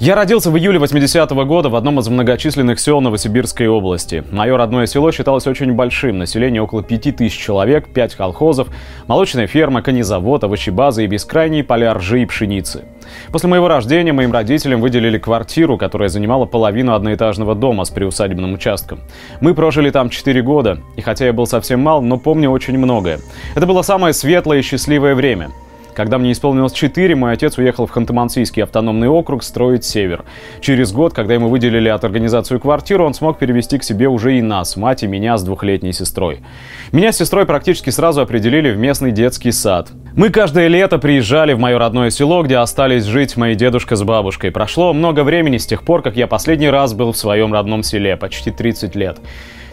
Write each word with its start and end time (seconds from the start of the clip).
Я 0.00 0.14
родился 0.14 0.50
в 0.50 0.56
июле 0.56 0.78
80-го 0.78 1.44
года 1.44 1.68
в 1.68 1.76
одном 1.76 2.00
из 2.00 2.08
многочисленных 2.08 2.80
сел 2.80 3.02
Новосибирской 3.02 3.68
области. 3.68 4.24
Мое 4.30 4.56
родное 4.56 4.86
село 4.86 5.12
считалось 5.12 5.46
очень 5.46 5.74
большим. 5.74 6.16
Население 6.16 6.62
около 6.62 6.82
5000 6.82 7.36
человек, 7.36 7.86
5 7.90 8.14
колхозов, 8.14 8.68
молочная 9.08 9.46
ферма, 9.46 9.82
конезавод, 9.82 10.42
овощебаза 10.42 11.02
и 11.02 11.06
бескрайние 11.06 11.64
поля 11.64 11.92
ржи 11.92 12.22
и 12.22 12.24
пшеницы. 12.24 12.86
После 13.30 13.50
моего 13.50 13.68
рождения 13.68 14.14
моим 14.14 14.32
родителям 14.32 14.80
выделили 14.80 15.18
квартиру, 15.18 15.76
которая 15.76 16.08
занимала 16.08 16.46
половину 16.46 16.94
одноэтажного 16.94 17.54
дома 17.54 17.84
с 17.84 17.90
приусадебным 17.90 18.54
участком. 18.54 19.00
Мы 19.42 19.52
прожили 19.52 19.90
там 19.90 20.08
4 20.08 20.40
года, 20.40 20.78
и 20.96 21.02
хотя 21.02 21.26
я 21.26 21.34
был 21.34 21.46
совсем 21.46 21.80
мал, 21.80 22.00
но 22.00 22.16
помню 22.16 22.48
очень 22.48 22.78
многое. 22.78 23.20
Это 23.54 23.66
было 23.66 23.82
самое 23.82 24.14
светлое 24.14 24.60
и 24.60 24.62
счастливое 24.62 25.14
время. 25.14 25.50
Когда 25.94 26.18
мне 26.18 26.32
исполнилось 26.32 26.72
4, 26.72 27.14
мой 27.14 27.32
отец 27.32 27.58
уехал 27.58 27.86
в 27.86 27.96
Ханты-Мансийский 27.96 28.62
автономный 28.62 29.08
округ 29.08 29.42
строить 29.42 29.84
север. 29.84 30.24
Через 30.60 30.92
год, 30.92 31.12
когда 31.12 31.34
ему 31.34 31.48
выделили 31.48 31.88
от 31.88 32.04
организацию 32.04 32.60
квартиру, 32.60 33.04
он 33.04 33.14
смог 33.14 33.38
перевести 33.38 33.78
к 33.78 33.84
себе 33.84 34.08
уже 34.08 34.38
и 34.38 34.42
нас, 34.42 34.76
мать 34.76 35.02
и 35.02 35.06
меня 35.06 35.36
с 35.36 35.42
двухлетней 35.42 35.92
сестрой. 35.92 36.40
Меня 36.92 37.12
с 37.12 37.18
сестрой 37.18 37.46
практически 37.46 37.90
сразу 37.90 38.20
определили 38.20 38.70
в 38.70 38.78
местный 38.78 39.12
детский 39.12 39.52
сад. 39.52 39.90
Мы 40.14 40.30
каждое 40.30 40.68
лето 40.68 40.98
приезжали 40.98 41.52
в 41.52 41.58
мое 41.58 41.78
родное 41.78 42.10
село, 42.10 42.42
где 42.42 42.56
остались 42.56 43.04
жить 43.04 43.36
мои 43.36 43.54
дедушка 43.54 43.96
с 43.96 44.02
бабушкой. 44.02 44.50
Прошло 44.50 44.92
много 44.92 45.22
времени 45.22 45.56
с 45.56 45.66
тех 45.66 45.82
пор, 45.82 46.02
как 46.02 46.16
я 46.16 46.26
последний 46.26 46.68
раз 46.68 46.94
был 46.94 47.12
в 47.12 47.16
своем 47.16 47.52
родном 47.52 47.82
селе, 47.82 48.16
почти 48.16 48.50
30 48.50 48.94
лет. 48.96 49.18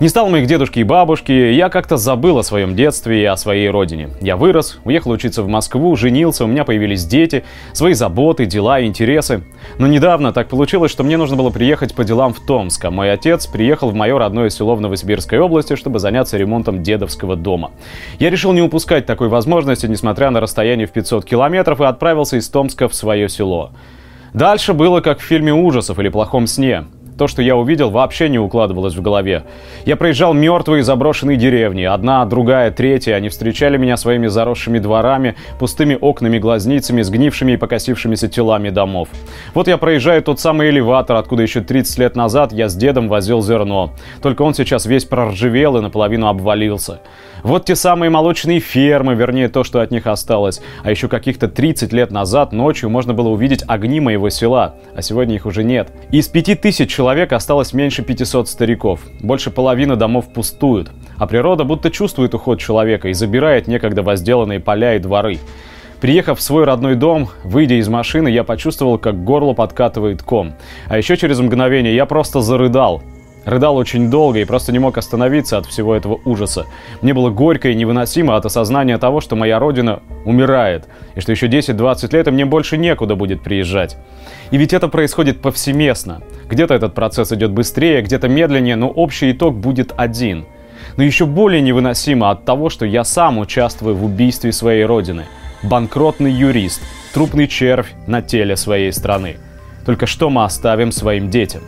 Не 0.00 0.08
стал 0.08 0.28
моих 0.28 0.46
дедушки 0.46 0.80
и 0.80 0.84
бабушки, 0.84 1.30
я 1.30 1.68
как-то 1.68 1.96
забыл 1.96 2.38
о 2.38 2.42
своем 2.42 2.74
детстве 2.74 3.22
и 3.22 3.24
о 3.24 3.36
своей 3.36 3.70
родине. 3.70 4.10
Я 4.20 4.36
вырос, 4.36 4.80
уехал 4.84 5.12
учиться 5.12 5.44
в 5.44 5.48
Москву, 5.48 5.94
женился, 5.94 6.44
у 6.44 6.48
меня 6.48 6.64
появились 6.64 7.04
дети, 7.04 7.44
свои 7.72 7.92
заботы, 7.92 8.44
дела 8.44 8.80
и 8.80 8.86
интересы. 8.86 9.44
Но 9.78 9.86
недавно 9.86 10.32
так 10.32 10.48
получилось, 10.48 10.90
что 10.90 11.04
мне 11.04 11.16
нужно 11.16 11.36
было 11.36 11.50
приехать 11.50 11.94
по 11.94 12.02
делам 12.02 12.34
в 12.34 12.40
Томск, 12.40 12.84
а 12.84 12.90
мой 12.90 13.12
отец 13.12 13.46
приехал 13.46 13.90
в 13.90 13.94
мое 13.94 14.18
родное 14.18 14.50
село 14.50 14.74
в 14.74 14.80
Новосибирской 14.80 15.38
области, 15.38 15.76
чтобы 15.76 16.00
заняться 16.00 16.36
ремонтом 16.36 16.82
дедовского 16.82 17.36
дома. 17.36 17.70
Я 18.18 18.30
решил 18.30 18.52
не 18.52 18.62
упускать 18.62 19.06
такой 19.06 19.28
возможности, 19.28 19.86
несмотря 19.86 20.30
на 20.30 20.40
расстояние 20.40 20.88
в 20.88 20.90
500 20.90 21.24
километров, 21.24 21.80
и 21.80 21.84
отправился 21.84 22.36
из 22.36 22.48
Томска 22.48 22.88
в 22.88 22.94
свое 22.96 23.28
село. 23.28 23.70
Дальше 24.32 24.72
было 24.72 25.00
как 25.00 25.20
в 25.20 25.22
фильме 25.22 25.54
ужасов 25.54 26.00
или 26.00 26.08
плохом 26.08 26.48
сне. 26.48 26.84
То, 27.16 27.28
что 27.28 27.42
я 27.42 27.56
увидел, 27.56 27.90
вообще 27.90 28.28
не 28.28 28.40
укладывалось 28.40 28.96
в 28.96 29.02
голове. 29.02 29.44
Я 29.84 29.96
проезжал 29.96 30.34
мертвые 30.34 30.82
заброшенные 30.82 31.36
деревни. 31.36 31.84
Одна, 31.84 32.24
другая, 32.24 32.72
третья. 32.72 33.14
Они 33.14 33.28
встречали 33.28 33.76
меня 33.76 33.96
своими 33.96 34.26
заросшими 34.26 34.80
дворами, 34.80 35.36
пустыми 35.60 35.96
окнами, 36.00 36.38
глазницами, 36.38 37.02
сгнившими 37.02 37.52
и 37.52 37.56
покосившимися 37.56 38.28
телами 38.28 38.70
домов. 38.70 39.08
Вот 39.54 39.68
я 39.68 39.78
проезжаю 39.78 40.22
тот 40.22 40.40
самый 40.40 40.70
элеватор, 40.70 41.16
откуда 41.16 41.42
еще 41.42 41.60
30 41.60 41.98
лет 41.98 42.16
назад 42.16 42.52
я 42.52 42.68
с 42.68 42.74
дедом 42.74 43.08
возил 43.08 43.42
зерно. 43.42 43.92
Только 44.20 44.42
он 44.42 44.54
сейчас 44.54 44.84
весь 44.84 45.04
проржавел 45.04 45.76
и 45.76 45.80
наполовину 45.80 46.26
обвалился. 46.26 47.00
Вот 47.44 47.66
те 47.66 47.76
самые 47.76 48.08
молочные 48.08 48.58
фермы, 48.58 49.14
вернее 49.14 49.48
то, 49.48 49.64
что 49.64 49.82
от 49.82 49.90
них 49.90 50.06
осталось. 50.06 50.62
А 50.82 50.90
еще 50.90 51.08
каких-то 51.08 51.46
30 51.46 51.92
лет 51.92 52.10
назад 52.10 52.52
ночью 52.52 52.88
можно 52.88 53.12
было 53.12 53.28
увидеть 53.28 53.62
огни 53.68 54.00
моего 54.00 54.30
села, 54.30 54.76
а 54.96 55.02
сегодня 55.02 55.34
их 55.34 55.44
уже 55.44 55.62
нет. 55.62 55.92
Из 56.10 56.26
5000 56.26 57.03
человек 57.04 57.34
осталось 57.34 57.74
меньше 57.74 58.02
500 58.02 58.48
стариков. 58.48 59.00
Больше 59.20 59.50
половины 59.50 59.94
домов 59.94 60.32
пустуют. 60.32 60.90
А 61.18 61.26
природа 61.26 61.64
будто 61.64 61.90
чувствует 61.90 62.32
уход 62.32 62.58
человека 62.58 63.08
и 63.08 63.12
забирает 63.12 63.68
некогда 63.68 64.02
возделанные 64.02 64.58
поля 64.58 64.94
и 64.94 64.98
дворы. 64.98 65.38
Приехав 66.00 66.38
в 66.38 66.42
свой 66.42 66.64
родной 66.64 66.94
дом, 66.94 67.28
выйдя 67.44 67.74
из 67.74 67.88
машины, 67.88 68.28
я 68.28 68.42
почувствовал, 68.42 68.96
как 68.96 69.22
горло 69.22 69.52
подкатывает 69.52 70.22
ком. 70.22 70.54
А 70.88 70.96
еще 70.96 71.18
через 71.18 71.40
мгновение 71.40 71.94
я 71.94 72.06
просто 72.06 72.40
зарыдал. 72.40 73.02
Рыдал 73.44 73.76
очень 73.76 74.10
долго 74.10 74.38
и 74.38 74.44
просто 74.44 74.72
не 74.72 74.78
мог 74.78 74.96
остановиться 74.96 75.58
от 75.58 75.66
всего 75.66 75.94
этого 75.94 76.20
ужаса. 76.24 76.66
Мне 77.02 77.12
было 77.12 77.30
горько 77.30 77.68
и 77.68 77.74
невыносимо 77.74 78.36
от 78.36 78.46
осознания 78.46 78.96
того, 78.98 79.20
что 79.20 79.36
моя 79.36 79.58
родина 79.58 80.00
умирает, 80.24 80.86
и 81.14 81.20
что 81.20 81.32
еще 81.32 81.46
10-20 81.46 82.12
лет 82.12 82.28
и 82.28 82.30
мне 82.30 82.46
больше 82.46 82.78
некуда 82.78 83.16
будет 83.16 83.42
приезжать. 83.42 83.96
И 84.50 84.56
ведь 84.56 84.72
это 84.72 84.88
происходит 84.88 85.42
повсеместно. 85.42 86.22
Где-то 86.48 86.74
этот 86.74 86.94
процесс 86.94 87.32
идет 87.32 87.50
быстрее, 87.52 88.02
где-то 88.02 88.28
медленнее, 88.28 88.76
но 88.76 88.88
общий 88.88 89.32
итог 89.32 89.56
будет 89.56 89.92
один. 89.96 90.46
Но 90.96 91.02
еще 91.02 91.26
более 91.26 91.60
невыносимо 91.60 92.30
от 92.30 92.44
того, 92.44 92.70
что 92.70 92.86
я 92.86 93.04
сам 93.04 93.38
участвую 93.38 93.94
в 93.96 94.04
убийстве 94.04 94.52
своей 94.52 94.84
родины. 94.84 95.24
Банкротный 95.62 96.30
юрист, 96.30 96.82
трупный 97.12 97.48
червь 97.48 97.92
на 98.06 98.22
теле 98.22 98.56
своей 98.56 98.92
страны. 98.92 99.36
Только 99.84 100.06
что 100.06 100.30
мы 100.30 100.44
оставим 100.44 100.92
своим 100.92 101.30
детям? 101.30 101.62